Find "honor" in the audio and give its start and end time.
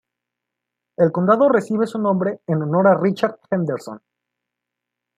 2.63-2.87